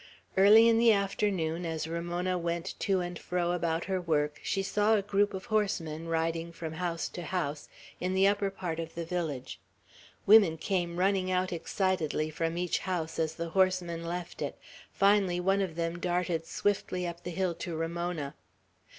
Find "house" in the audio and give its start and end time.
6.73-7.07, 7.21-7.69, 12.79-13.19